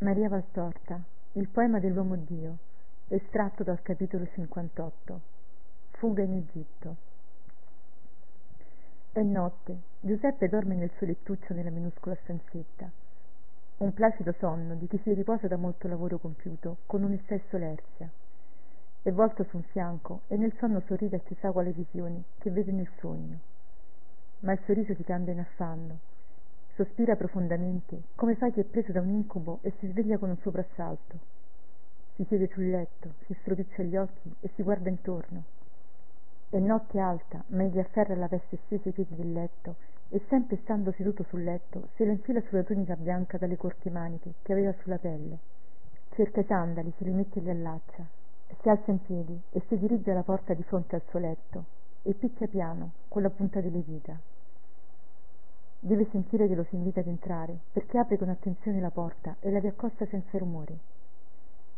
Maria 0.00 0.28
Valtorta, 0.28 1.02
il 1.32 1.48
poema 1.48 1.80
dell'uomo 1.80 2.14
Dio, 2.14 2.58
estratto 3.08 3.64
dal 3.64 3.82
capitolo 3.82 4.28
58. 4.32 5.20
Fuga 5.90 6.22
in 6.22 6.34
Egitto. 6.34 6.96
È 9.10 9.20
notte. 9.22 9.76
Giuseppe 9.98 10.48
dorme 10.48 10.76
nel 10.76 10.92
suo 10.98 11.06
lettuccio 11.08 11.52
nella 11.52 11.70
minuscola 11.70 12.16
stanzetta. 12.22 12.88
Un 13.78 13.92
placido 13.92 14.32
sonno 14.38 14.76
di 14.76 14.86
chi 14.86 15.00
si 15.02 15.12
riposa 15.12 15.48
da 15.48 15.56
molto 15.56 15.88
lavoro 15.88 16.18
compiuto, 16.18 16.76
con 16.86 17.02
un 17.02 17.14
estesso 17.14 17.56
lerzia. 17.56 18.08
È 19.02 19.10
volto 19.10 19.42
su 19.50 19.56
un 19.56 19.64
fianco 19.64 20.20
e 20.28 20.36
nel 20.36 20.54
sonno 20.60 20.80
sorride 20.86 21.16
a 21.16 21.20
chissà 21.24 21.50
quale 21.50 21.72
visioni 21.72 22.22
che 22.38 22.52
vede 22.52 22.70
nel 22.70 22.88
sogno. 23.00 23.36
Ma 24.40 24.52
il 24.52 24.60
sorriso 24.64 24.94
si 24.94 25.02
cambia 25.02 25.32
in 25.32 25.40
affanno 25.40 25.98
sospira 26.78 27.16
profondamente, 27.16 28.02
come 28.14 28.36
fa 28.36 28.50
chi 28.50 28.60
è 28.60 28.64
preso 28.64 28.92
da 28.92 29.00
un 29.00 29.08
incubo 29.08 29.58
e 29.62 29.72
si 29.80 29.88
sveglia 29.88 30.16
con 30.16 30.28
un 30.28 30.38
soprassalto. 30.38 31.18
Si 32.14 32.24
siede 32.28 32.46
sul 32.52 32.70
letto, 32.70 33.14
si 33.26 33.34
stropiccia 33.40 33.82
gli 33.82 33.96
occhi 33.96 34.32
e 34.38 34.48
si 34.54 34.62
guarda 34.62 34.88
intorno. 34.88 35.42
È 36.48 36.56
notte 36.58 37.00
alta, 37.00 37.42
ma 37.48 37.64
egli 37.64 37.80
afferra 37.80 38.14
la 38.14 38.28
veste 38.28 38.60
stesa 38.66 38.84
ai 38.86 38.92
piedi 38.92 39.16
del 39.16 39.32
letto 39.32 39.74
e 40.10 40.22
sempre 40.28 40.56
stando 40.62 40.92
seduto 40.92 41.24
sul 41.24 41.42
letto 41.42 41.88
se 41.96 42.04
la 42.04 42.12
infila 42.12 42.40
sulla 42.42 42.62
tunica 42.62 42.94
bianca 42.94 43.38
dalle 43.38 43.56
corte 43.56 43.90
maniche 43.90 44.34
che 44.42 44.52
aveva 44.52 44.72
sulla 44.80 44.98
pelle. 44.98 45.36
Cerca 46.10 46.40
i 46.40 46.44
sandali, 46.44 46.92
se 46.96 47.02
li 47.02 47.10
mette 47.10 47.40
e 47.40 47.42
li 47.42 47.50
allaccia. 47.50 48.06
Si 48.62 48.68
alza 48.68 48.92
in 48.92 49.02
piedi 49.02 49.36
e 49.50 49.62
si 49.66 49.76
dirige 49.78 50.12
alla 50.12 50.22
porta 50.22 50.54
di 50.54 50.62
fronte 50.62 50.94
al 50.94 51.02
suo 51.08 51.18
letto 51.18 51.64
e 52.02 52.14
picchia 52.14 52.46
piano 52.46 52.92
con 53.08 53.22
la 53.22 53.30
punta 53.30 53.60
delle 53.60 53.82
dita. 53.82 54.16
Deve 55.80 56.08
sentire 56.10 56.48
che 56.48 56.56
lo 56.56 56.64
si 56.64 56.74
invita 56.74 56.98
ad 56.98 57.06
entrare, 57.06 57.56
perché 57.72 57.98
apre 57.98 58.18
con 58.18 58.28
attenzione 58.28 58.80
la 58.80 58.90
porta 58.90 59.36
e 59.38 59.48
la 59.52 59.60
riaccosta 59.60 60.04
senza 60.06 60.36
rumore. 60.36 60.76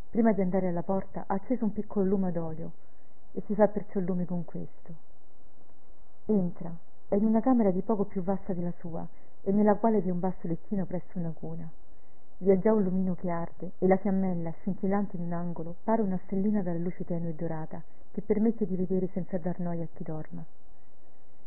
Prima 0.09 0.33
di 0.33 0.41
andare 0.41 0.69
alla 0.69 0.81
porta 0.81 1.25
ha 1.27 1.35
acceso 1.35 1.65
un 1.65 1.71
piccolo 1.71 2.05
lume 2.05 2.31
d'olio 2.31 2.71
e 3.31 3.43
si 3.45 3.53
fa 3.53 3.67
perciò 3.67 3.99
il 3.99 4.05
lume 4.05 4.25
con 4.25 4.43
questo. 4.43 4.93
Entra, 6.25 6.75
è 7.07 7.15
in 7.15 7.25
una 7.25 7.41
camera 7.41 7.69
di 7.69 7.83
poco 7.83 8.05
più 8.05 8.23
vasta 8.23 8.53
della 8.53 8.73
sua 8.79 9.07
e 9.43 9.51
nella 9.51 9.75
quale 9.75 10.01
vi 10.01 10.09
è 10.09 10.11
un 10.11 10.19
basso 10.19 10.47
lettino 10.47 10.85
presso 10.85 11.19
una 11.19 11.31
cuna. 11.31 11.69
Vi 12.39 12.49
è 12.49 12.57
già 12.57 12.73
un 12.73 12.81
lumino 12.81 13.13
che 13.13 13.29
arde 13.29 13.73
e 13.77 13.85
la 13.85 13.97
fiammella, 13.97 14.51
scintillante 14.61 15.15
in 15.15 15.23
un 15.23 15.33
angolo, 15.33 15.75
pare 15.83 16.01
una 16.01 16.19
stellina 16.25 16.63
dalla 16.63 16.79
luce 16.79 17.05
tenue 17.05 17.29
e 17.29 17.35
dorata 17.35 17.79
che 18.11 18.21
permette 18.21 18.65
di 18.65 18.75
vedere 18.75 19.09
senza 19.13 19.37
dar 19.37 19.59
noia 19.59 19.83
a 19.83 19.87
chi 19.93 20.03
dorma. 20.03 20.43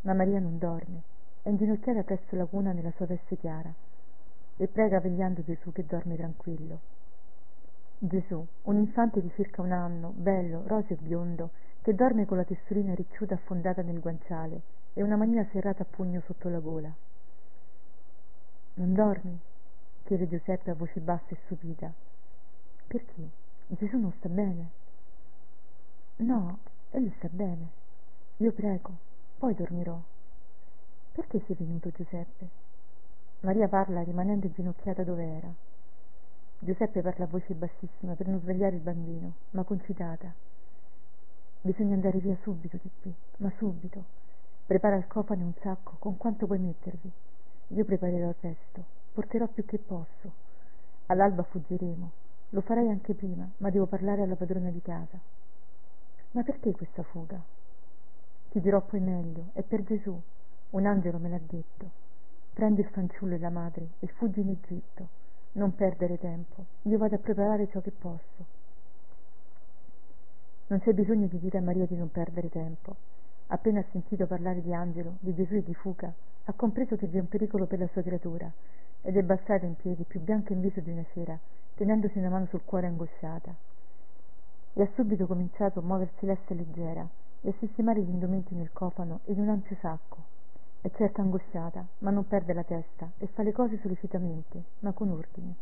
Ma 0.02 0.14
Maria 0.14 0.38
non 0.38 0.56
dorme 0.56 1.13
è 1.44 1.50
inginocchiata 1.50 2.04
presso 2.04 2.36
la 2.36 2.46
cuna 2.46 2.72
nella 2.72 2.90
sua 2.96 3.04
veste 3.04 3.36
chiara 3.36 3.70
e 4.56 4.66
prega 4.66 4.98
vegliando 4.98 5.42
Gesù 5.44 5.72
che 5.72 5.84
dorme 5.84 6.16
tranquillo. 6.16 6.80
Gesù, 7.98 8.46
un 8.62 8.76
infante 8.76 9.20
di 9.20 9.30
circa 9.34 9.60
un 9.60 9.72
anno, 9.72 10.14
bello, 10.16 10.62
roseo 10.66 10.96
e 10.96 11.02
biondo, 11.02 11.50
che 11.82 11.94
dorme 11.94 12.24
con 12.24 12.38
la 12.38 12.44
testurina 12.44 12.94
ricciuta 12.94 13.34
affondata 13.34 13.82
nel 13.82 14.00
guanciale 14.00 14.62
e 14.94 15.02
una 15.02 15.16
manina 15.16 15.46
serrata 15.52 15.82
a 15.82 15.86
pugno 15.86 16.22
sotto 16.24 16.48
la 16.48 16.60
gola. 16.60 16.90
Non 18.76 18.94
dormi? 18.94 19.38
chiede 20.04 20.26
Giuseppe 20.26 20.70
a 20.70 20.74
voce 20.74 21.00
bassa 21.00 21.28
e 21.28 21.36
stupita. 21.44 21.92
Perché? 22.86 23.28
Gesù 23.66 23.98
non 23.98 24.14
sta 24.16 24.30
bene? 24.30 24.70
No, 26.16 26.58
egli 26.90 27.12
sta 27.18 27.28
bene. 27.30 27.68
Io 28.38 28.52
prego, 28.52 28.96
poi 29.36 29.54
dormirò. 29.54 30.00
Perché 31.14 31.40
sei 31.46 31.54
venuto 31.54 31.90
Giuseppe? 31.90 32.48
Maria 33.42 33.68
parla 33.68 34.02
rimanendo 34.02 34.46
inginocchiata 34.46 35.04
dove 35.04 35.24
era. 35.24 35.48
Giuseppe 36.58 37.02
parla 37.02 37.24
a 37.24 37.28
voce 37.28 37.54
bassissima 37.54 38.14
per 38.14 38.26
non 38.26 38.40
svegliare 38.40 38.74
il 38.74 38.82
bambino, 38.82 39.34
ma 39.50 39.62
concitata. 39.62 40.34
Bisogna 41.60 41.94
andare 41.94 42.18
via 42.18 42.36
subito 42.42 42.78
di 42.82 42.90
qui, 43.00 43.14
ma 43.36 43.52
subito. 43.58 44.02
Prepara 44.66 44.96
il 44.96 45.06
cofano 45.06 45.42
e 45.42 45.44
un 45.44 45.54
sacco 45.60 45.94
con 46.00 46.16
quanto 46.16 46.46
puoi 46.46 46.58
mettervi. 46.58 47.08
Io 47.68 47.84
preparerò 47.84 48.30
il 48.30 48.36
resto, 48.40 48.84
porterò 49.12 49.46
più 49.46 49.64
che 49.64 49.78
posso. 49.78 50.32
All'alba 51.06 51.44
fuggiremo. 51.44 52.10
Lo 52.48 52.60
farei 52.62 52.88
anche 52.88 53.14
prima, 53.14 53.48
ma 53.58 53.70
devo 53.70 53.86
parlare 53.86 54.22
alla 54.22 54.34
padrona 54.34 54.70
di 54.70 54.82
casa. 54.82 55.20
Ma 56.32 56.42
perché 56.42 56.72
questa 56.72 57.04
fuga? 57.04 57.40
Ti 58.50 58.60
dirò 58.60 58.80
poi 58.80 58.98
meglio, 58.98 59.50
è 59.52 59.62
per 59.62 59.84
Gesù. 59.84 60.20
Un 60.74 60.86
angelo 60.86 61.18
me 61.18 61.28
l'ha 61.28 61.38
detto. 61.38 61.88
Prendi 62.52 62.80
il 62.80 62.88
fanciullo 62.88 63.36
e 63.36 63.38
la 63.38 63.48
madre 63.48 63.90
e 64.00 64.08
fuggi 64.08 64.40
in 64.40 64.48
Egitto. 64.48 65.08
Non 65.52 65.72
perdere 65.72 66.18
tempo. 66.18 66.64
Io 66.82 66.98
vado 66.98 67.14
a 67.14 67.18
preparare 67.18 67.68
ciò 67.68 67.80
che 67.80 67.92
posso. 67.92 68.44
Non 70.66 70.80
c'è 70.80 70.92
bisogno 70.92 71.28
di 71.28 71.38
dire 71.38 71.58
a 71.58 71.60
Maria 71.60 71.86
di 71.86 71.94
non 71.94 72.10
perdere 72.10 72.48
tempo. 72.48 72.96
Appena 73.48 73.78
ha 73.78 73.84
sentito 73.92 74.26
parlare 74.26 74.62
di 74.62 74.74
angelo, 74.74 75.14
di 75.20 75.32
Gesù 75.32 75.54
e 75.54 75.62
di 75.62 75.74
fuga, 75.74 76.12
ha 76.46 76.52
compreso 76.54 76.96
che 76.96 77.06
vi 77.06 77.18
è 77.18 77.20
un 77.20 77.28
pericolo 77.28 77.66
per 77.66 77.78
la 77.78 77.88
sua 77.92 78.02
creatura 78.02 78.50
ed 79.02 79.16
è 79.16 79.22
balzata 79.22 79.64
in 79.66 79.76
piedi, 79.76 80.02
più 80.02 80.18
bianca 80.20 80.54
in 80.54 80.60
viso 80.60 80.80
di 80.80 80.90
una 80.90 81.04
cera, 81.12 81.38
tenendosi 81.76 82.18
una 82.18 82.30
mano 82.30 82.46
sul 82.46 82.64
cuore 82.64 82.88
angosciata. 82.88 83.54
E 84.72 84.82
ha 84.82 84.88
subito 84.96 85.26
cominciato 85.26 85.78
a 85.78 85.82
muoversi 85.82 86.26
lesta 86.26 86.52
leggera 86.52 87.08
e 87.42 87.50
a 87.50 87.54
sistemare 87.60 88.02
gli 88.02 88.10
indumenti 88.10 88.56
nel 88.56 88.72
cofano 88.72 89.20
e 89.24 89.34
in 89.34 89.38
un 89.38 89.50
ampio 89.50 89.76
sacco 89.80 90.33
è 90.84 90.90
certo 90.96 91.22
angosciata, 91.22 91.82
ma 92.00 92.10
non 92.10 92.28
perde 92.28 92.52
la 92.52 92.62
testa 92.62 93.10
e 93.16 93.26
fa 93.28 93.42
le 93.42 93.52
cose 93.52 93.78
sollecitamente, 93.80 94.64
ma 94.80 94.92
con 94.92 95.08
ordine. 95.08 95.54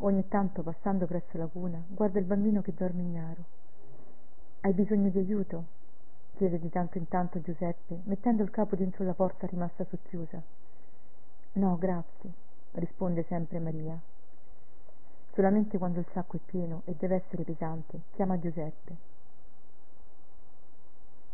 Ogni 0.00 0.28
tanto, 0.28 0.62
passando 0.62 1.06
presso 1.06 1.38
la 1.38 1.46
cuna, 1.46 1.82
guarda 1.88 2.18
il 2.18 2.26
bambino 2.26 2.60
che 2.60 2.74
dorme 2.74 3.00
ignaro. 3.00 3.42
Hai 4.60 4.74
bisogno 4.74 5.08
di 5.08 5.18
aiuto? 5.18 5.64
chiede 6.34 6.58
di 6.58 6.68
tanto 6.68 6.98
in 6.98 7.08
tanto 7.08 7.40
Giuseppe, 7.40 8.02
mettendo 8.04 8.42
il 8.42 8.50
capo 8.50 8.76
dentro 8.76 9.02
la 9.02 9.14
porta 9.14 9.46
rimasta 9.46 9.86
socchiusa. 9.88 10.42
No, 11.52 11.78
grazie, 11.78 12.30
risponde 12.72 13.24
sempre 13.28 13.58
Maria. 13.60 13.98
Solamente 15.32 15.78
quando 15.78 16.00
il 16.00 16.06
sacco 16.12 16.36
è 16.36 16.40
pieno 16.44 16.82
e 16.84 16.94
deve 16.98 17.14
essere 17.24 17.44
pesante, 17.44 18.02
chiama 18.12 18.38
Giuseppe. 18.38 18.94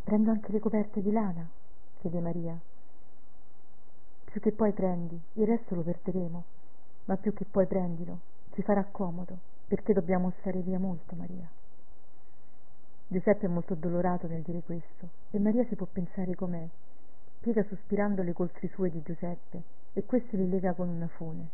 Prendo 0.05 0.31
anche 0.31 0.53
le 0.53 0.61
coperte 0.61 1.03
di 1.03 1.11
lana? 1.11 1.45
chiede 1.99 2.21
Maria 2.21 2.57
più 4.35 4.43
che 4.43 4.51
poi 4.51 4.73
prendi, 4.73 5.17
il 5.35 5.47
resto 5.47 5.77
lo 5.77 5.83
perderemo, 5.83 6.45
ma 7.05 7.17
più 7.17 7.33
che 7.33 7.45
poi 7.49 7.69
prendilo, 7.69 8.19
ci 8.55 8.63
farà 8.63 8.83
comodo, 8.83 9.39
perché 9.69 9.93
dobbiamo 9.93 10.33
stare 10.41 10.59
via 10.59 10.77
molto, 10.77 11.15
Maria. 11.15 11.49
Giuseppe 13.07 13.47
è 13.47 13.49
molto 13.49 13.75
addolorato 13.75 14.27
nel 14.27 14.43
dire 14.43 14.61
questo, 14.63 15.09
e 15.31 15.39
Maria 15.39 15.65
si 15.67 15.77
può 15.77 15.87
pensare 15.87 16.35
com'è. 16.35 16.67
Piega 17.39 17.63
sospirando 17.63 18.25
le 18.25 18.33
coltri 18.33 18.67
sue 18.67 18.91
di 18.91 19.03
Giuseppe, 19.03 19.63
e 19.93 20.05
questi 20.05 20.37
li 20.37 20.49
lega 20.49 20.73
con 20.73 20.89
una 20.89 21.07
fune. 21.07 21.49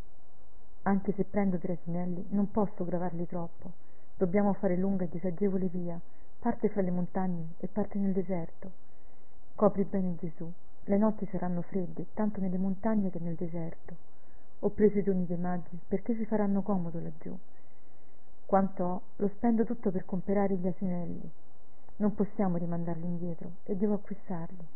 Anche 0.84 1.12
se 1.12 1.24
prendo 1.24 1.58
tre 1.58 1.74
asinelli, 1.74 2.28
non 2.30 2.50
posso 2.50 2.86
gravarli 2.86 3.26
troppo. 3.26 3.72
Dobbiamo 4.16 4.54
fare 4.54 4.78
lunga 4.78 5.04
e 5.04 5.10
disagevole 5.10 5.66
via, 5.66 6.00
parte 6.38 6.70
fra 6.70 6.80
le 6.80 6.90
montagne 6.90 7.48
e 7.58 7.66
parte 7.66 7.98
nel 7.98 8.14
deserto. 8.14 8.70
Copri 9.54 9.84
bene 9.84 10.16
Gesù, 10.16 10.50
le 10.90 10.98
notti 10.98 11.24
saranno 11.30 11.62
fredde, 11.62 12.06
tanto 12.14 12.40
nelle 12.40 12.58
montagne 12.58 13.10
che 13.10 13.20
nel 13.20 13.36
deserto. 13.36 13.94
Ho 14.58 14.70
preso 14.70 14.98
i 14.98 15.04
doni 15.04 15.24
dei 15.24 15.36
maggi 15.36 15.78
perché 15.86 16.16
si 16.16 16.26
faranno 16.26 16.62
comodo 16.62 16.98
laggiù. 16.98 17.32
Quanto 18.44 18.84
ho, 18.84 19.00
lo 19.16 19.28
spendo 19.36 19.64
tutto 19.64 19.92
per 19.92 20.04
comprare 20.04 20.56
gli 20.56 20.66
asinelli. 20.66 21.30
Non 21.98 22.16
possiamo 22.16 22.56
rimandarli 22.56 23.04
indietro 23.04 23.52
e 23.64 23.76
devo 23.76 23.94
acquistarli. 23.94 24.66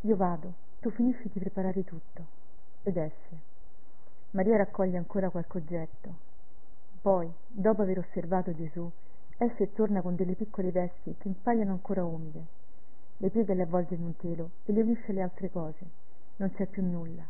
Io 0.00 0.16
vado, 0.16 0.54
tu 0.80 0.88
finisci 0.88 1.28
di 1.30 1.40
preparare 1.40 1.84
tutto. 1.84 2.24
Ed 2.82 2.96
esce. 2.96 3.36
Maria 4.30 4.56
raccoglie 4.56 4.96
ancora 4.96 5.28
qualche 5.28 5.58
oggetto. 5.58 6.14
Poi, 7.02 7.30
dopo 7.48 7.82
aver 7.82 7.98
osservato 7.98 8.54
Gesù, 8.54 8.90
esce 9.36 9.64
e 9.64 9.72
torna 9.74 10.00
con 10.00 10.16
delle 10.16 10.36
piccole 10.36 10.70
vesti 10.70 11.14
che 11.18 11.28
impaiono 11.28 11.72
ancora 11.72 12.02
umide 12.02 12.60
le 13.22 13.30
piega 13.30 13.54
le 13.54 13.62
avvolge 13.62 13.94
in 13.94 14.02
un 14.02 14.16
telo 14.16 14.50
e 14.64 14.72
le 14.72 14.82
unisce 14.82 15.12
alle 15.12 15.22
altre 15.22 15.48
cose. 15.48 15.86
Non 16.38 16.52
c'è 16.54 16.66
più 16.66 16.84
nulla. 16.84 17.24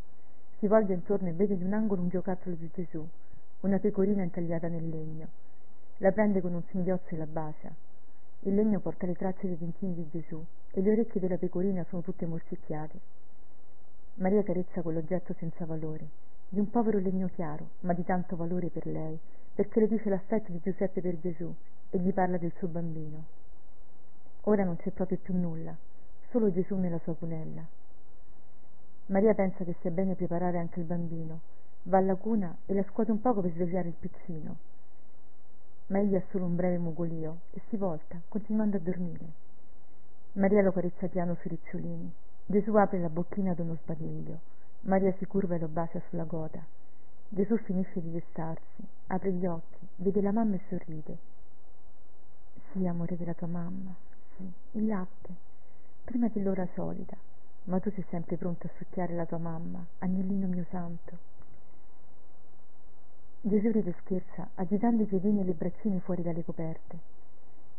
Si 0.59 0.67
volge 0.67 0.95
intorno 0.95 1.29
e 1.29 1.33
vede 1.33 1.53
in 1.53 1.65
un 1.65 1.75
angolo 1.75 2.01
un 2.01 2.09
giocattolo 2.09 2.57
di 2.57 2.71
Gesù, 2.73 3.07
una 3.61 3.79
pecorina 3.79 4.23
intagliata 4.23 4.69
nel 4.69 4.89
legno. 4.89 5.29
La 5.99 6.11
prende 6.11 6.41
con 6.41 6.55
un 6.55 6.63
singhiozzo 6.71 7.09
e 7.15 7.19
la 7.19 7.27
bacia. 7.27 7.71
Il 8.45 8.55
legno 8.55 8.81
porta 8.81 9.05
le 9.05 9.15
tracce 9.15 9.47
dei 9.47 9.59
dentini 9.59 9.93
di 9.93 10.09
Gesù 10.11 10.43
e 10.71 10.81
le 10.81 10.93
orecchie 10.93 11.21
della 11.21 11.37
pecorina 11.37 11.85
sono 11.91 12.01
tutte 12.01 12.25
morsicchiate. 12.25 12.99
Maria 14.15 14.43
carezza 14.43 14.81
quell'oggetto 14.81 15.35
senza 15.35 15.67
valore, 15.67 16.09
di 16.49 16.59
un 16.59 16.71
povero 16.71 17.01
legno 17.01 17.29
chiaro, 17.35 17.69
ma 17.81 17.93
di 17.93 18.03
tanto 18.03 18.35
valore 18.35 18.69
per 18.69 18.87
lei, 18.87 19.19
perché 19.55 19.81
le 19.81 19.89
dice 19.89 20.09
l'aspetto 20.09 20.53
di 20.53 20.61
Giuseppe 20.63 21.03
per 21.03 21.21
Gesù 21.21 21.55
e 21.91 21.99
gli 21.99 22.15
parla 22.15 22.39
del 22.39 22.53
suo 22.57 22.69
bambino. 22.69 23.41
Ora 24.43 24.65
non 24.65 24.77
c'è 24.77 24.91
proprio 24.91 25.19
più 25.19 25.37
nulla, 25.37 25.75
solo 26.31 26.51
Gesù 26.53 26.77
nella 26.77 26.99
sua 27.01 27.15
cunella. 27.15 27.65
Maria 29.07 29.35
pensa 29.35 29.65
che 29.65 29.77
sia 29.81 29.91
bene 29.91 30.15
preparare 30.15 30.59
anche 30.59 30.81
il 30.81 30.87
bambino, 30.87 31.41
va 31.85 31.99
alla 31.99 32.15
cuna 32.15 32.57
e 32.67 32.75
la 32.75 32.85
scuote 32.91 33.11
un 33.11 33.21
poco 33.21 33.41
per 33.41 33.53
svegliare 33.53 33.89
il 33.89 33.95
piccino 33.99 34.71
ma 35.93 35.99
egli 35.99 36.15
ha 36.15 36.23
solo 36.31 36.47
un 36.47 36.57
breve 36.57 36.79
mugolio 36.79 37.41
e 37.51 37.61
si 37.69 37.77
volta 37.77 38.19
continuando 38.29 38.79
a 38.79 38.81
dormire. 38.81 39.27
Maria 40.35 40.63
lo 40.63 40.73
carezza 40.73 41.07
piano 41.09 41.37
sui 41.41 41.51
ricciolini. 41.51 42.11
Gesù 42.47 42.75
apre 42.77 42.99
la 42.99 43.11
bocchina 43.11 43.51
ad 43.51 43.59
uno 43.59 43.77
sbadiglio. 43.83 44.39
Maria 44.83 45.13
si 45.19 45.27
curva 45.27 45.57
e 45.57 45.59
lo 45.59 45.69
bacia 45.69 46.01
sulla 46.09 46.25
goda 46.25 46.65
gesù 47.35 47.57
finisce 47.57 47.99
di 48.03 48.11
destarsi 48.11 48.87
apre 49.07 49.33
gli 49.33 49.47
occhi 49.47 49.87
vede 49.97 50.21
la 50.21 50.33
mamma 50.33 50.57
e 50.57 50.61
sorride. 50.69 51.17
Sì 52.71 52.87
amore 52.87 53.17
della 53.17 53.33
tua 53.33 53.47
mamma 53.47 53.95
sì 54.37 54.53
il 54.79 54.87
latte 54.87 55.35
prima 56.05 56.29
dell'ora 56.29 56.67
solita 56.75 57.17
ma 57.65 57.79
tu 57.79 57.91
sei 57.91 58.05
sempre 58.11 58.37
pronto 58.37 58.67
a 58.67 58.71
succhiare 58.77 59.15
la 59.15 59.27
tua 59.27 59.39
mamma 59.39 59.85
agnellino 59.99 60.47
mio 60.47 60.67
santo 60.71 61.31
Gesù 63.45 63.73
ride 63.73 63.93
scherza, 64.03 64.51
agitando 64.55 65.03
i 65.03 65.07
piedini 65.07 65.41
e 65.41 65.45
le 65.45 65.55
braccine 65.55 65.99
fuori 65.99 66.23
dalle 66.23 66.45
coperte. 66.45 66.97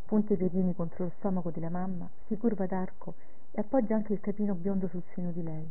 Punta 0.04 0.34
i 0.34 0.36
piedini 0.36 0.74
contro 0.74 1.04
lo 1.04 1.12
stomaco 1.16 1.48
della 1.48 1.70
mamma, 1.70 2.06
si 2.26 2.36
curva 2.36 2.66
d'arco 2.66 3.14
e 3.50 3.62
appoggia 3.62 3.94
anche 3.94 4.12
il 4.12 4.20
capino 4.20 4.52
biondo 4.52 4.88
sul 4.88 5.02
seno 5.14 5.30
di 5.30 5.42
lei. 5.42 5.66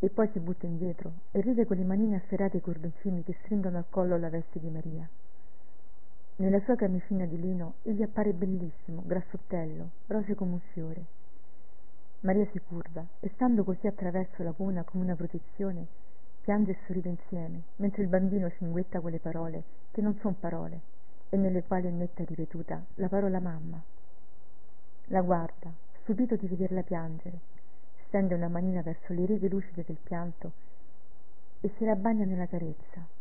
E 0.00 0.08
poi 0.08 0.28
si 0.32 0.40
butta 0.40 0.66
indietro 0.66 1.12
e 1.30 1.40
ride 1.42 1.64
con 1.64 1.76
le 1.76 1.84
manine 1.84 2.16
afferrate 2.16 2.56
ai 2.56 2.62
cordoncini 2.62 3.22
che 3.22 3.36
stringono 3.44 3.78
al 3.78 3.84
collo 3.88 4.18
la 4.18 4.28
veste 4.28 4.58
di 4.58 4.68
Maria. 4.68 5.08
Nella 6.40 6.60
sua 6.60 6.74
camicina 6.74 7.26
di 7.26 7.38
lino 7.38 7.74
egli 7.82 8.00
appare 8.00 8.32
bellissimo, 8.32 9.02
grassottello, 9.04 9.90
roseo 10.06 10.34
come 10.34 10.52
un 10.52 10.60
fiore. 10.72 11.04
Maria 12.20 12.48
si 12.50 12.58
curva 12.66 13.06
e 13.20 13.30
stando 13.34 13.62
così 13.62 13.86
attraverso 13.86 14.42
la 14.42 14.52
cuna 14.52 14.82
come 14.82 15.04
una 15.04 15.16
protezione, 15.16 15.86
piange 16.40 16.70
e 16.70 16.78
sorride 16.86 17.10
insieme, 17.10 17.64
mentre 17.76 18.00
il 18.00 18.08
bambino 18.08 18.50
cinguetta 18.52 19.00
quelle 19.00 19.18
parole 19.18 19.62
che 19.90 20.00
non 20.00 20.16
son 20.22 20.38
parole 20.40 20.80
e 21.28 21.36
nelle 21.36 21.62
quali 21.62 21.88
è 21.88 21.90
netta 21.90 22.24
ripetuta 22.24 22.82
la 22.94 23.08
parola 23.08 23.38
mamma. 23.38 23.78
La 25.08 25.20
guarda, 25.20 25.70
stupito 26.00 26.36
di 26.36 26.46
vederla 26.46 26.82
piangere, 26.82 27.38
stende 28.06 28.32
una 28.32 28.48
manina 28.48 28.80
verso 28.80 29.12
le 29.12 29.26
righe 29.26 29.50
lucide 29.50 29.84
del 29.86 29.98
pianto 30.02 30.52
e 31.60 31.70
se 31.76 31.84
la 31.84 31.96
bagna 31.96 32.24
nella 32.24 32.46
carezza. 32.46 33.18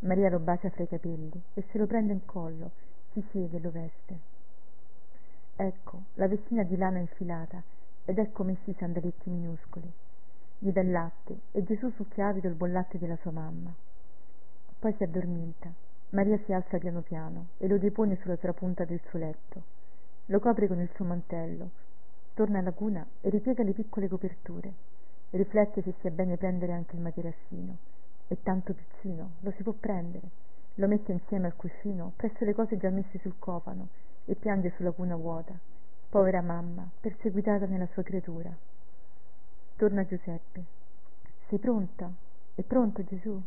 Maria 0.00 0.30
lo 0.30 0.38
bacia 0.38 0.70
fra 0.70 0.82
i 0.82 0.88
capelli 0.88 1.40
e 1.54 1.64
se 1.70 1.78
lo 1.78 1.86
prende 1.86 2.12
in 2.12 2.24
collo, 2.24 2.70
si 3.12 3.24
siede 3.30 3.56
e 3.56 3.60
lo 3.60 3.70
veste. 3.70 4.18
Ecco 5.56 6.02
la 6.14 6.28
vestina 6.28 6.62
di 6.62 6.76
lana 6.76 6.98
infilata 6.98 7.62
ed 8.04 8.18
ecco 8.18 8.44
messi 8.44 8.70
i 8.70 8.76
sandaletti 8.78 9.30
minuscoli 9.30 9.92
gli 10.62 10.72
dà 10.72 10.82
il 10.82 10.90
latte 10.90 11.38
e 11.52 11.64
Gesù 11.64 11.90
succhia 11.96 12.26
avido 12.26 12.46
il 12.46 12.54
buon 12.54 12.72
latte 12.72 12.98
della 12.98 13.16
sua 13.22 13.30
mamma. 13.30 13.74
Poi 14.78 14.92
si 14.92 15.02
addormenta. 15.02 15.72
Maria 16.10 16.38
si 16.44 16.52
alza 16.52 16.76
piano 16.76 17.00
piano 17.00 17.46
e 17.56 17.66
lo 17.66 17.78
depone 17.78 18.18
sulla 18.20 18.36
trapunta 18.36 18.84
del 18.84 19.00
suo 19.08 19.18
letto. 19.18 19.62
Lo 20.26 20.38
copre 20.38 20.66
con 20.66 20.78
il 20.78 20.90
suo 20.94 21.06
mantello, 21.06 21.70
torna 22.34 22.58
alla 22.58 22.72
cuna 22.72 23.06
e 23.22 23.30
ripiega 23.30 23.62
le 23.62 23.72
piccole 23.72 24.06
coperture. 24.06 24.70
Riflette 25.30 25.80
se 25.80 25.94
sia 26.00 26.10
bene 26.10 26.36
prendere 26.36 26.72
anche 26.72 26.94
il 26.94 27.00
materassino. 27.00 27.76
È 28.30 28.36
tanto 28.44 28.74
piccino, 28.74 29.30
lo 29.40 29.50
si 29.56 29.64
può 29.64 29.72
prendere. 29.72 30.30
Lo 30.74 30.86
mette 30.86 31.10
insieme 31.10 31.48
al 31.48 31.56
cuscino, 31.56 32.12
presso 32.14 32.44
le 32.44 32.54
cose 32.54 32.76
già 32.76 32.88
messe 32.88 33.18
sul 33.18 33.34
cofano, 33.40 33.88
e 34.24 34.36
piange 34.36 34.72
sulla 34.76 34.92
cuna 34.92 35.16
vuota. 35.16 35.52
Povera 36.08 36.40
mamma, 36.40 36.88
perseguitata 37.00 37.66
nella 37.66 37.88
sua 37.92 38.04
creatura. 38.04 38.56
Torna 39.74 40.06
Giuseppe. 40.06 40.64
Sei 41.48 41.58
pronta? 41.58 42.08
È 42.54 42.62
pronto 42.62 43.02
Gesù? 43.02 43.42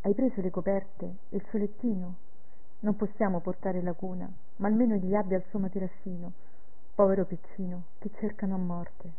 Hai 0.00 0.14
preso 0.14 0.40
le 0.40 0.50
coperte 0.50 1.16
e 1.28 1.36
il 1.36 1.44
suo 1.50 1.58
lettino? 1.58 2.14
Non 2.80 2.96
possiamo 2.96 3.40
portare 3.40 3.82
la 3.82 3.92
cuna, 3.92 4.26
ma 4.56 4.66
almeno 4.66 4.94
gli 4.94 5.14
abbia 5.14 5.36
il 5.36 5.44
suo 5.50 5.58
materassino, 5.58 6.32
povero 6.94 7.26
piccino, 7.26 7.82
che 7.98 8.10
cercano 8.18 8.54
a 8.54 8.58
morte. 8.58 9.10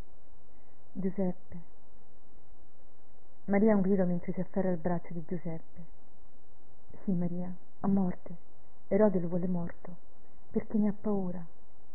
Giuseppe. 0.92 1.81
Maria 3.46 3.74
ha 3.74 3.76
un 3.76 3.82
grido 3.82 4.06
mentre 4.06 4.32
si 4.34 4.40
afferra 4.40 4.70
il 4.70 4.78
braccio 4.78 5.14
di 5.14 5.24
Giuseppe. 5.26 5.84
Sì, 7.04 7.12
Maria, 7.12 7.52
a 7.80 7.88
morte. 7.88 8.36
Erode 8.88 9.20
lo 9.20 9.28
vuole 9.28 9.48
morto, 9.48 9.96
perché 10.52 10.78
ne 10.78 10.90
ha 10.90 10.94
paura. 10.94 11.44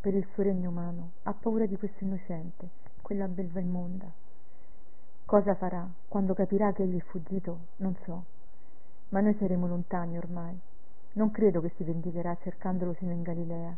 Per 0.00 0.12
il 0.12 0.26
suo 0.32 0.42
regno 0.42 0.70
umano 0.70 1.12
ha 1.22 1.32
paura 1.32 1.66
di 1.66 1.76
questo 1.76 2.02
innocente, 2.02 2.68
quella 3.00 3.28
belva 3.28 3.60
immonda. 3.60 4.10
Cosa 5.24 5.54
farà 5.54 5.88
quando 6.08 6.34
capirà 6.34 6.72
che 6.72 6.82
egli 6.82 6.98
è 6.98 7.04
fuggito? 7.04 7.58
Non 7.76 7.96
so. 8.04 8.24
Ma 9.10 9.20
noi 9.20 9.36
saremo 9.38 9.68
lontani 9.68 10.18
ormai. 10.18 10.58
Non 11.12 11.30
credo 11.30 11.60
che 11.60 11.72
si 11.76 11.84
vendicherà 11.84 12.36
cercandolo 12.42 12.94
sino 12.94 13.12
in 13.12 13.22
Galilea. 13.22 13.76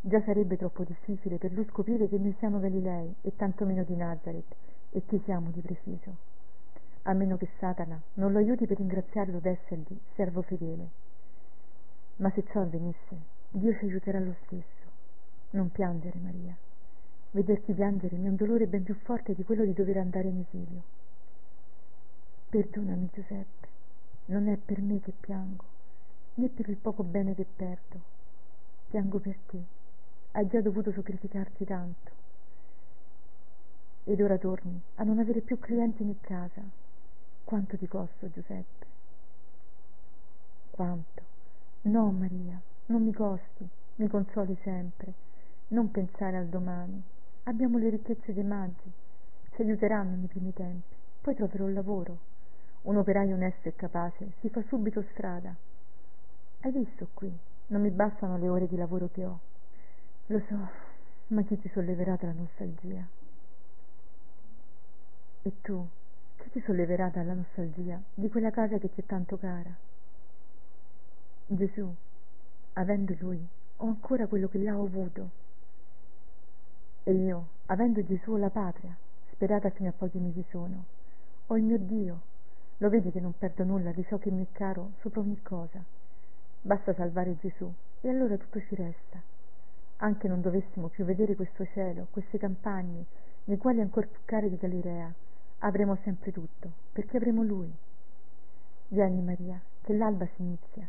Già 0.00 0.22
sarebbe 0.22 0.56
troppo 0.56 0.82
difficile 0.82 1.36
per 1.36 1.52
lui 1.52 1.66
scoprire 1.68 2.08
che 2.08 2.18
noi 2.18 2.34
siamo 2.38 2.58
Galilei 2.58 3.14
e 3.20 3.36
tantomeno 3.36 3.84
di 3.84 3.96
Nazareth 3.96 4.54
e 4.90 5.04
chi 5.06 5.20
siamo 5.24 5.50
di 5.50 5.60
preciso. 5.60 6.31
A 7.04 7.14
meno 7.14 7.36
che 7.36 7.48
Satana 7.58 8.00
non 8.14 8.30
lo 8.30 8.38
aiuti 8.38 8.66
per 8.66 8.76
ringraziarlo 8.76 9.40
d'essergli 9.40 9.98
servo 10.14 10.42
fedele. 10.42 10.88
Ma 12.16 12.30
se 12.30 12.44
ciò 12.44 12.60
avvenisse, 12.60 13.16
Dio 13.50 13.76
ci 13.76 13.86
aiuterà 13.86 14.20
lo 14.20 14.34
stesso. 14.44 14.90
Non 15.50 15.70
piangere, 15.72 16.18
Maria. 16.18 16.56
Vederti 17.32 17.72
piangere 17.72 18.16
mi 18.16 18.26
è 18.26 18.28
un 18.28 18.36
dolore 18.36 18.66
ben 18.66 18.84
più 18.84 18.94
forte 18.94 19.34
di 19.34 19.42
quello 19.42 19.64
di 19.64 19.72
dover 19.72 19.96
andare 19.96 20.28
in 20.28 20.44
esilio. 20.46 20.82
Perdonami, 22.50 23.08
Giuseppe, 23.12 23.68
non 24.26 24.46
è 24.48 24.56
per 24.56 24.80
me 24.80 25.00
che 25.00 25.12
piango, 25.18 25.64
né 26.34 26.48
per 26.50 26.68
il 26.68 26.76
poco 26.76 27.02
bene 27.02 27.34
che 27.34 27.44
perdo. 27.44 28.00
Piango 28.90 29.18
per 29.18 29.36
te. 29.46 29.64
Hai 30.32 30.46
già 30.46 30.60
dovuto 30.60 30.92
sacrificarti 30.92 31.64
tanto. 31.64 32.10
Ed 34.04 34.20
ora 34.20 34.38
torni 34.38 34.80
a 34.96 35.02
non 35.02 35.18
avere 35.18 35.40
più 35.40 35.58
clienti 35.58 36.04
né 36.04 36.16
casa. 36.20 36.62
Quanto 37.44 37.76
ti 37.76 37.86
costo, 37.86 38.30
Giuseppe? 38.30 38.86
Quanto? 40.70 41.22
No, 41.82 42.10
Maria, 42.10 42.60
non 42.86 43.02
mi 43.02 43.12
costi, 43.12 43.68
mi 43.96 44.08
consoli 44.08 44.56
sempre. 44.62 45.12
Non 45.68 45.90
pensare 45.90 46.36
al 46.36 46.46
domani, 46.46 47.02
Abbiamo 47.44 47.76
le 47.78 47.90
ricchezze 47.90 48.32
dei 48.32 48.44
maggi, 48.44 48.88
ci 49.50 49.62
aiuteranno 49.62 50.14
nei 50.14 50.28
primi 50.28 50.52
tempi, 50.52 50.94
poi 51.20 51.34
troverò 51.34 51.64
un 51.64 51.74
lavoro. 51.74 52.18
Un 52.82 52.96
operaio 52.96 53.34
onesto 53.34 53.68
e 53.68 53.74
capace 53.74 54.34
si 54.40 54.48
fa 54.48 54.62
subito 54.68 55.04
strada. 55.10 55.52
Hai 56.60 56.70
visto 56.70 57.08
qui? 57.14 57.32
Non 57.66 57.80
mi 57.80 57.90
bastano 57.90 58.38
le 58.38 58.48
ore 58.48 58.68
di 58.68 58.76
lavoro 58.76 59.08
che 59.12 59.24
ho. 59.24 59.38
Lo 60.26 60.40
so, 60.48 60.68
ma 61.28 61.42
chi 61.42 61.58
ti 61.60 61.68
solleverà 61.70 62.14
dalla 62.14 62.32
nostalgia? 62.32 63.04
E 65.42 65.52
tu, 65.62 65.84
ti 66.52 66.60
solleverà 66.60 67.08
dalla 67.08 67.34
nostalgia 67.34 68.00
di 68.14 68.28
quella 68.28 68.50
casa 68.50 68.78
che 68.78 68.92
ti 68.92 69.00
è 69.00 69.04
tanto 69.06 69.36
cara? 69.36 69.74
Gesù, 71.46 71.92
avendo 72.74 73.16
lui, 73.18 73.44
ho 73.78 73.86
ancora 73.86 74.26
quello 74.26 74.48
che 74.48 74.58
là 74.58 74.78
ho 74.78 74.84
avuto 74.84 75.40
e 77.04 77.12
io, 77.12 77.48
avendo 77.66 78.04
Gesù 78.04 78.36
la 78.36 78.48
patria, 78.48 78.96
sperata 79.32 79.70
fino 79.70 79.88
a 79.88 79.92
pochi 79.92 80.18
mesi 80.18 80.44
sono, 80.50 80.84
ho 81.48 81.56
il 81.56 81.64
mio 81.64 81.78
Dio. 81.78 82.20
Lo 82.76 82.88
vedi 82.88 83.10
che 83.10 83.18
non 83.18 83.36
perdo 83.36 83.64
nulla 83.64 83.90
di 83.90 84.04
ciò 84.04 84.18
che 84.18 84.30
mi 84.30 84.44
è 84.44 84.52
caro 84.52 84.92
sopra 85.00 85.20
ogni 85.20 85.42
cosa. 85.42 85.82
Basta 86.60 86.94
salvare 86.94 87.36
Gesù 87.38 87.68
e 88.02 88.08
allora 88.08 88.36
tutto 88.36 88.60
ci 88.60 88.76
resta. 88.76 89.20
Anche 89.96 90.28
non 90.28 90.40
dovessimo 90.40 90.88
più 90.88 91.04
vedere 91.04 91.34
questo 91.34 91.66
cielo, 91.72 92.06
queste 92.12 92.38
campagne, 92.38 93.04
nei 93.44 93.56
quali 93.56 93.78
è 93.78 93.82
ancor 93.82 94.06
più 94.06 94.20
care 94.24 94.48
di 94.48 94.56
Galilea, 94.56 95.12
avremo 95.62 95.96
sempre 96.02 96.32
tutto, 96.32 96.70
perché 96.92 97.16
avremo 97.16 97.42
Lui. 97.42 97.72
Vieni 98.88 99.22
Maria, 99.22 99.60
che 99.82 99.94
l'alba 99.94 100.26
si 100.34 100.42
inizia. 100.42 100.88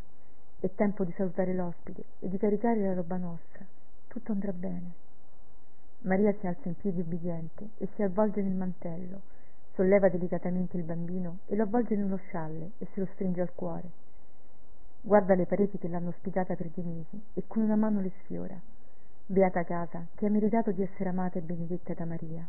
È 0.59 0.69
tempo 0.75 1.03
di 1.03 1.13
salutare 1.13 1.53
l'ospite 1.53 2.03
e 2.19 2.29
di 2.29 2.37
caricare 2.37 2.81
la 2.81 2.93
roba 2.93 3.17
nostra. 3.17 3.65
Tutto 4.07 4.31
andrà 4.31 4.51
bene. 4.51 5.01
Maria 6.01 6.33
si 6.39 6.47
alza 6.47 6.67
in 6.67 6.75
piedi 6.75 6.99
ubbidiente 6.99 7.69
e 7.77 7.87
si 7.95 8.03
avvolge 8.03 8.41
nel 8.41 8.53
mantello, 8.53 9.21
solleva 9.73 10.09
delicatamente 10.09 10.75
il 10.75 10.83
bambino 10.83 11.39
e 11.47 11.55
lo 11.55 11.63
avvolge 11.63 11.95
nello 11.95 12.17
scialle 12.17 12.71
e 12.77 12.87
se 12.93 12.99
lo 12.99 13.07
stringe 13.13 13.41
al 13.41 13.53
cuore. 13.53 13.89
Guarda 15.01 15.35
le 15.35 15.45
pareti 15.45 15.77
che 15.77 15.87
l'hanno 15.87 16.09
ospitata 16.09 16.55
per 16.55 16.69
dei 16.73 16.83
mesi 16.83 17.21
e 17.33 17.43
con 17.47 17.63
una 17.63 17.75
mano 17.75 18.01
le 18.01 18.11
sfiora. 18.23 18.59
Beata 19.25 19.63
casa 19.63 20.05
che 20.15 20.25
ha 20.25 20.29
meritato 20.29 20.71
di 20.71 20.81
essere 20.81 21.09
amata 21.09 21.39
e 21.39 21.41
benedetta 21.41 21.93
da 21.93 22.05
Maria. 22.05 22.47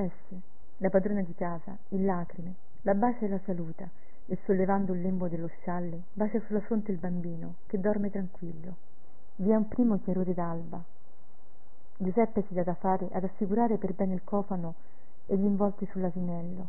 Esce, 0.00 0.40
la 0.78 0.90
padrona 0.90 1.22
di 1.22 1.34
casa, 1.34 1.76
in 1.88 2.04
lacrime, 2.04 2.54
la 2.82 2.94
bacia 2.94 3.26
e 3.26 3.28
la 3.28 3.40
saluta 3.44 3.88
e 4.26 4.38
sollevando 4.44 4.94
il 4.94 5.02
lembo 5.02 5.28
dello 5.28 5.48
scialle 5.48 6.02
bacia 6.12 6.40
sulla 6.46 6.60
fronte 6.60 6.90
il 6.90 6.98
bambino 6.98 7.56
che 7.66 7.78
dorme 7.78 8.10
tranquillo. 8.10 8.76
Vi 9.36 9.50
è 9.50 9.54
un 9.54 9.68
primo 9.68 9.98
chiarore 9.98 10.34
d'alba, 10.34 10.82
Giuseppe 12.02 12.44
si 12.48 12.54
dà 12.54 12.62
da 12.62 12.72
fare 12.72 13.10
ad 13.12 13.24
assicurare 13.24 13.76
per 13.76 13.92
bene 13.92 14.14
il 14.14 14.24
cofano 14.24 14.74
e 15.26 15.36
gli 15.36 15.44
involti 15.44 15.86
sull'asinello. 15.92 16.68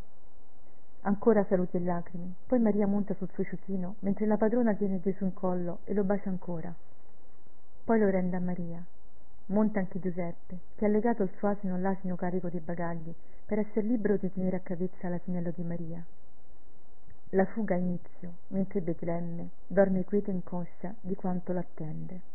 ancora 1.03 1.45
saluti 1.45 1.77
e 1.77 1.79
lacrime 1.79 2.33
poi 2.45 2.59
maria 2.59 2.85
monta 2.85 3.13
sul 3.13 3.29
suo 3.31 3.45
ciuchino 3.45 3.95
mentre 3.99 4.25
la 4.25 4.35
padrona 4.35 4.73
tiene 4.73 4.99
gesù 4.99 5.23
in 5.23 5.33
collo 5.33 5.79
e 5.85 5.93
lo 5.93 6.03
bacia 6.03 6.27
ancora 6.27 6.73
poi 7.85 7.99
lo 7.99 8.09
rende 8.09 8.35
a 8.35 8.41
maria 8.41 8.83
monta 9.51 9.79
anche 9.79 9.99
giuseppe 9.99 10.59
che 10.75 10.85
ha 10.85 10.87
legato 10.87 11.23
il 11.23 11.31
suo 11.37 11.49
asino 11.49 11.75
allasino 11.75 12.15
carico 12.15 12.49
dei 12.49 12.59
bagagli 12.59 13.13
per 13.45 13.59
esser 13.59 13.83
libero 13.83 14.17
di 14.17 14.31
tenere 14.31 14.55
a 14.57 14.61
cavezza 14.61 15.09
lasinello 15.09 15.51
di 15.55 15.63
maria. 15.63 16.03
La 17.31 17.45
fuga 17.45 17.75
ha 17.75 17.77
inizio 17.77 18.37
mentre 18.47 18.81
betlemme 18.81 19.49
dorme 19.67 20.03
queta 20.03 20.31
e 20.31 20.33
inconscia 20.33 20.95
di 20.99 21.15
quanto 21.15 21.53
lattende 21.53 22.30